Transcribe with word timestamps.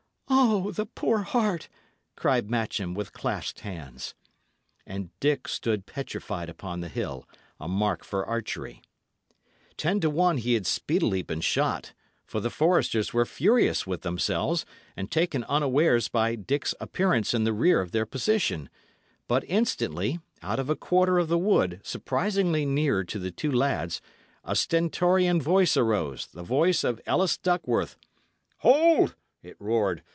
"O, 0.33 0.71
the 0.71 0.85
poor 0.85 1.19
heart!" 1.19 1.67
cried 2.15 2.49
Matcham, 2.49 2.93
with 2.93 3.13
clasped 3.13 3.59
hands. 3.61 4.15
And 4.87 5.09
Dick 5.19 5.47
stood 5.47 5.85
petrified 5.85 6.49
upon 6.49 6.79
the 6.81 6.89
hill, 6.89 7.27
a 7.59 7.67
mark 7.67 8.03
for 8.03 8.25
archery. 8.25 8.81
Ten 9.77 9.99
to 10.01 10.09
one 10.09 10.37
he 10.37 10.53
had 10.55 10.65
speedily 10.65 11.21
been 11.21 11.41
shot 11.41 11.93
for 12.25 12.39
the 12.39 12.49
foresters 12.49 13.13
were 13.13 13.25
furious 13.25 13.85
with 13.87 14.01
themselves, 14.01 14.65
and 14.97 15.09
taken 15.11 15.43
unawares 15.45 16.07
by 16.09 16.35
Dick's 16.35 16.75
appearance 16.81 17.33
in 17.33 17.43
the 17.43 17.53
rear 17.53 17.79
of 17.81 17.91
their 17.91 18.05
position 18.05 18.69
but 19.27 19.43
instantly, 19.47 20.19
out 20.41 20.59
of 20.59 20.69
a 20.69 20.75
quarter 20.75 21.17
of 21.19 21.27
the 21.27 21.37
wood 21.39 21.79
surprisingly 21.83 22.65
near 22.65 23.03
to 23.03 23.19
the 23.19 23.31
two 23.31 23.51
lads, 23.51 24.01
a 24.43 24.55
stentorian 24.55 25.41
voice 25.41 25.75
arose, 25.77 26.27
the 26.27 26.43
voice 26.43 26.83
of 26.83 26.99
Ellis 27.05 27.37
Duckworth. 27.37 27.95
"Hold!" 28.59 29.15
it 29.43 29.55
roared. 29.59 30.03